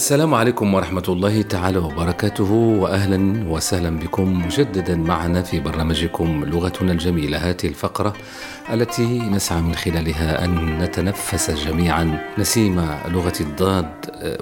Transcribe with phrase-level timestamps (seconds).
[0.00, 7.38] السلام عليكم ورحمة الله تعالى وبركاته وأهلا وسهلا بكم مجددا معنا في برنامجكم لغتنا الجميلة
[7.38, 8.16] هذه الفقرة
[8.72, 13.90] التي نسعى من خلالها أن نتنفس جميعا نسيم لغة الضاد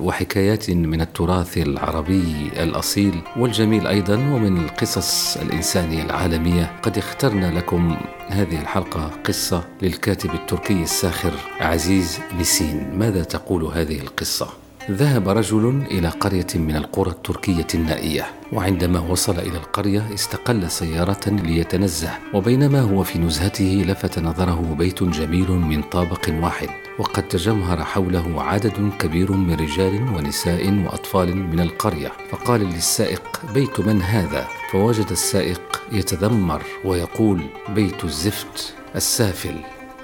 [0.01, 7.97] وحكايات من التراث العربي الأصيل والجميل أيضا ومن القصص الإنسانية العالمية قد اخترنا لكم
[8.29, 16.09] هذه الحلقة قصة للكاتب التركي الساخر عزيز نسين ماذا تقول هذه القصة؟ ذهب رجل إلى
[16.09, 23.19] قرية من القرى التركية النائية وعندما وصل إلى القرية استقل سيارة ليتنزه وبينما هو في
[23.19, 30.03] نزهته لفت نظره بيت جميل من طابق واحد وقد تجمهر حوله عدد كبير من رجال
[30.17, 32.13] ونساء وأطفال من القرية.
[32.31, 33.23] فقال للسائق
[33.55, 39.55] بيت من هذا؟ فوجد السائق يتذمر ويقول بيت الزفت السافل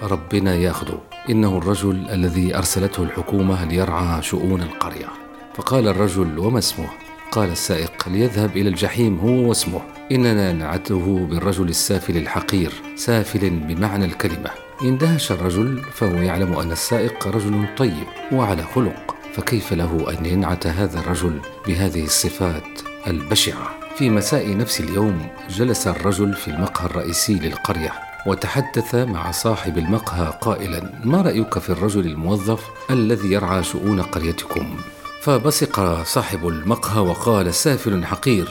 [0.02, 5.08] ربنا ياخذه إنه الرجل الذي أرسلته الحكومة ليرعى شؤون القرية.
[5.54, 6.88] فقال الرجل وما اسمه؟
[7.30, 9.80] قال السائق ليذهب إلى الجحيم هو واسمه.
[10.12, 14.50] إننا نعته بالرجل السافل الحقير سافل بمعنى الكلمة.
[14.82, 19.14] اندهش الرجل فهو يعلم أن السائق رجل طيب وعلى خلق.
[19.34, 26.34] فكيف له أن ينعت هذا الرجل بهذه الصفات البشعة؟ في مساء نفس اليوم جلس الرجل
[26.34, 28.13] في المقهى الرئيسي للقرية.
[28.26, 34.76] وتحدث مع صاحب المقهى قائلا ما رأيك في الرجل الموظف الذي يرعى شؤون قريتكم?
[35.20, 38.48] فبصق صاحب المقهى وقال سافل حقير.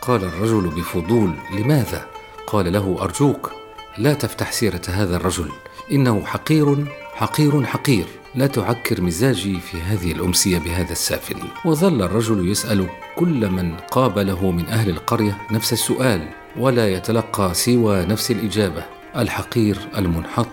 [0.00, 2.06] قال الرجل بفضول لماذا؟
[2.46, 3.50] قال له أرجوك
[3.98, 5.48] لا تفتح سيرة هذا الرجل
[5.92, 8.06] إنه حقير حقير حقير.
[8.34, 11.36] لا تعكر مزاجي في هذه الأمسية بهذا السافل.
[11.64, 18.30] وظل الرجل يسأل كل من قابله من أهل القرية نفس السؤال ولا يتلقى سوى نفس
[18.30, 19.01] الإجابة.
[19.16, 20.46] الحقير المنحط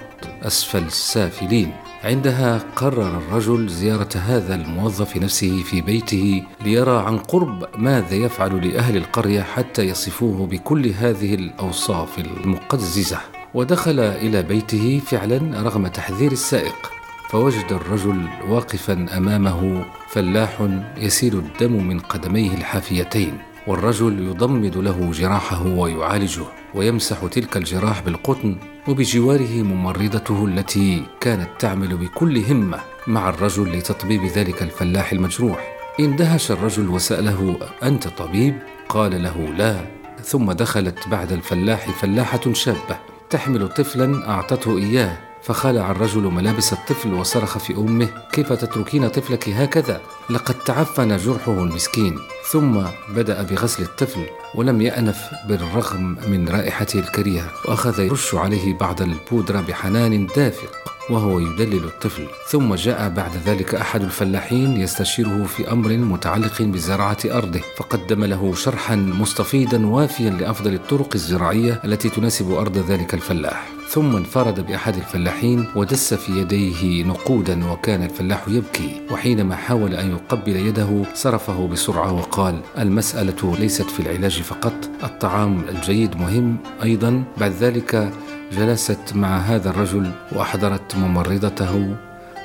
[0.43, 1.73] أسفل السافلين.
[2.03, 8.97] عندها قرر الرجل زيارة هذا الموظف نفسه في بيته ليرى عن قرب ماذا يفعل لأهل
[8.97, 13.19] القرية حتى يصفوه بكل هذه الأوصاف المقززة.
[13.53, 16.91] ودخل إلى بيته فعلا رغم تحذير السائق.
[17.29, 20.67] فوجد الرجل واقفا أمامه فلاح
[20.97, 23.37] يسيل الدم من قدميه الحافيتين.
[23.67, 26.43] والرجل يضمد له جراحه ويعالجه
[26.75, 34.63] ويمسح تلك الجراح بالقطن وبجواره ممرضته التي كانت تعمل بكل همة مع الرجل لتطبيب ذلك
[34.63, 35.75] الفلاح المجروح.
[35.99, 38.55] اندهش الرجل وسأله أنت طبيب؟
[38.89, 39.85] قال له لا.
[40.23, 42.97] ثم دخلت بعد الفلاح فلاحة شابة
[43.29, 50.01] تحمل طفلا أعطته إياه فخلع الرجل ملابس الطفل وصرخ في أمه كيف تتركين طفلك هكذا؟
[50.29, 52.19] لقد تعفن جرحه المسكين.
[52.51, 59.61] ثم بدأ بغسل الطفل ولم يأنف بالرغم من رائحته الكريهة وأخذ يرش عليه بعض البودرة
[59.61, 60.75] بحنان دافق
[61.09, 62.27] وهو يدلل الطفل.
[62.49, 68.95] ثم جاء بعد ذلك أحد الفلاحين يستشيره في أمر متعلق بزراعة أرضه فقدم له شرحا
[68.95, 73.69] مستفيضا وافيا لأفضل الطرق الزراعية التي تناسب أرض ذلك الفلاح.
[73.89, 79.01] ثم انفرد بأحد الفلاحين ودس في يديه نقودا وكان الفلاح يبكي.
[79.11, 84.89] وحينما حاول أن يقبل يده صرفه بسرعة وقال المسألة ليست في العلاج فقط.
[85.03, 87.23] الطعام الجيد مهم أيضا.
[87.37, 88.11] بعد ذلك
[88.51, 91.95] جلست مع هذا الرجل وأحضرت ممرضته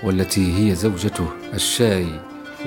[0.05, 2.07] والتي هي زوجته الشاي.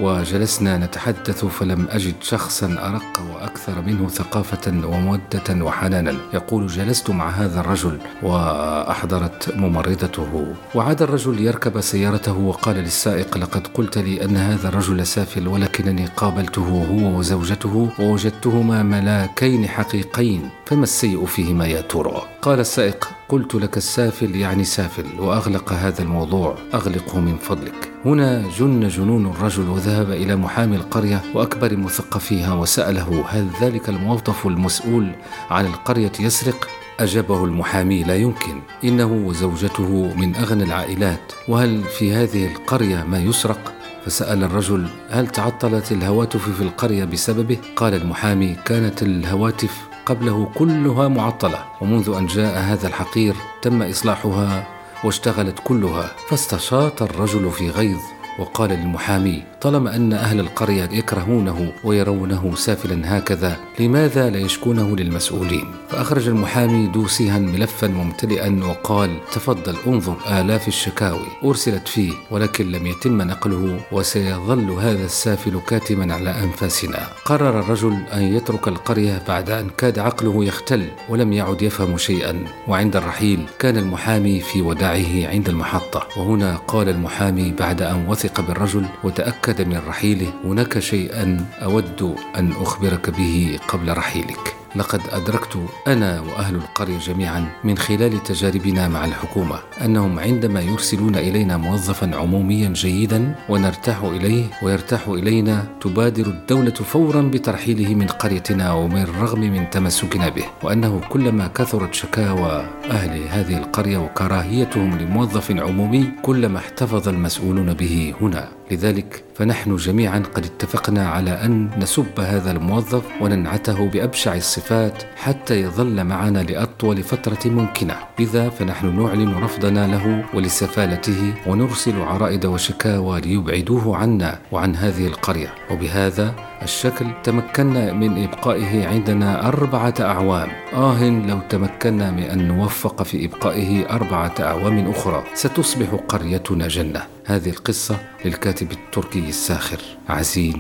[0.02, 6.16] وجلسنا نتحدث فلم أجد شخصا أرق وأكثر منه ثقافة ومودة وحنانا.
[6.34, 10.56] يقول جلست مع هذا الرجل وأحضرت ممرضته.
[10.76, 16.88] وعاد الرجل يركب سيارته وقال للسائق لقد قلت لي أن هذا الرجل سافل ولكنني قابلته
[16.92, 24.36] هو وزوجته ووجدتهما ملاكين حقيقين فما السيء فيهما يا ترى؟ قال السائق قلت لك السافل
[24.36, 26.58] يعني سافل وأغلق هذا الموضوع.
[26.74, 27.92] أغلقه من فضلك.
[28.06, 35.12] هنا جن جنون الرجل وذهب إلى محامي القرية وأكبر مثقفيها وسأله هل ذلك الموظف المسؤول
[35.50, 36.68] عن القرية يسرق؟
[37.00, 38.62] أجابه المحامي لا يمكن.
[38.84, 41.34] إنه وزوجته من أغنى العائلات.
[41.48, 43.74] وهل في هذه القرية ما يسرق؟
[44.06, 51.60] فسأل الرجل هل تعطلت الهواتف في القرية بسببه؟ قال المحامي كانت الهواتف قبله كلها معطلة.
[51.82, 54.68] ومنذ أن جاء هذا الحقير تم إصلاحها
[55.04, 56.12] واشتغلت كلها.
[56.30, 58.17] فاستشاط الرجل في غيظ.
[58.40, 66.28] وقال للمحامي طالما أن أهل القرية يكرهونه ويرونه سافلا هكذا لماذا لا يشكونه للمسؤولين؟ فأخرج
[66.28, 73.80] المحامي دوسيها ملفا ممتلئا وقال تفضل انظر آلاف الشكاوي أرسلت فيه ولكن لم يتم نقله
[73.92, 77.08] وسيظل هذا السافل كاتما على أنفاسنا.
[77.26, 82.44] قرر الرجل أن يترك القرية بعد أن كاد عقله يختل ولم يعد يفهم شيئا.
[82.68, 86.08] وعند الرحيل كان المحامي في وداعه عند المحطة.
[86.18, 90.34] وهنا قال المحامي بعد أن وثق بالرجل وتأكد من رحيله.
[90.46, 94.56] هناك شيئا أود أن أخبرك به قبل رحيلك.
[94.78, 95.58] لقد أدركت
[95.88, 102.70] أنا وأهل القرية جميعا من خلال تجاربنا مع الحكومة أنهم عندما يرسلون إلينا موظفا عموميا
[102.70, 110.30] جيدا ونرتاح إليه ويرتاح إلينا تبادر الدولة فورا بترحيله من قريتنا ومن الرغم من تمسكنا
[110.30, 118.14] به وأنه كلما كثرت شكاوى أهل هذه القرية وكراهيتهم لموظف عمومي كلما احتفظ المسؤولون به
[118.22, 118.57] هنا.
[118.72, 126.04] لذلك فنحن جميعا قد اتفقنا على أن نسب هذا الموظف وننعته بأبشع الصفات حتى يظل
[126.04, 127.96] معنا لأطول فترة ممكنة.
[128.20, 135.54] لذا فنحن نعلن رفضنا له ولسفالته ونرسل عرائد وشكاوى ليبعدوه عنا وعن هذه القرية.
[135.72, 140.50] وبهذا الشكل تمكنا من إبقائه عندنا أربعة أعوام.
[140.74, 147.17] آه لو تمكنا من أن نوفق في إبقائه أربعة أعوام أخرى ستصبح قريتنا جنة.
[147.28, 150.56] هذه القصة للكاتب التركي الساخر عزيز.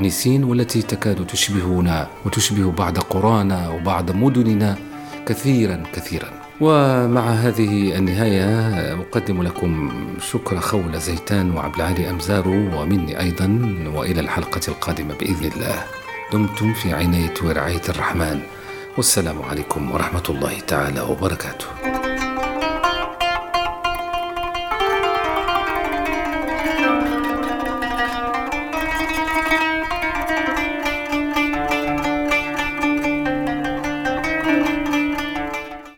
[0.00, 4.76] نيسين والتي تكاد تشبهنا وتشبه بعض قرانا وبعض مدننا
[5.26, 6.30] كثيرا كثيرا.
[6.60, 8.44] ومع هذه النهاية
[9.00, 9.92] أقدم لكم
[10.30, 13.76] شكر خول زيتان وعبد العالي أمزارو ومني أيضا.
[13.94, 15.84] وإلى الحلقة القادمة بإذن الله.
[16.32, 18.40] دمتم في عناية ورعاية الرحمن.
[18.96, 21.66] والسلام عليكم ورحمة الله تعالى وبركاته.